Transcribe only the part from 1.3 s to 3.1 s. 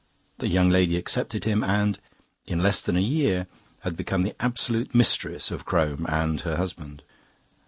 him, and in less than a